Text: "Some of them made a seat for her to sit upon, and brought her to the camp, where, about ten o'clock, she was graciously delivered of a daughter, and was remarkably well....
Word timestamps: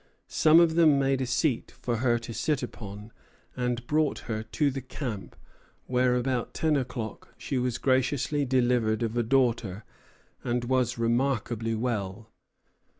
"Some 0.27 0.59
of 0.59 0.73
them 0.73 0.97
made 0.97 1.21
a 1.21 1.27
seat 1.27 1.75
for 1.79 1.97
her 1.97 2.17
to 2.17 2.33
sit 2.33 2.63
upon, 2.63 3.11
and 3.55 3.85
brought 3.85 4.17
her 4.25 4.41
to 4.41 4.71
the 4.71 4.81
camp, 4.81 5.35
where, 5.85 6.15
about 6.15 6.55
ten 6.55 6.75
o'clock, 6.75 7.35
she 7.37 7.59
was 7.59 7.77
graciously 7.77 8.43
delivered 8.43 9.03
of 9.03 9.15
a 9.15 9.21
daughter, 9.21 9.83
and 10.43 10.65
was 10.65 10.97
remarkably 10.97 11.75
well.... 11.75 12.31